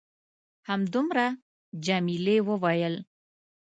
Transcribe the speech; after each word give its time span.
همدومره؟ 0.67 1.27
جميلې 1.85 2.37
وويل:. 2.47 2.95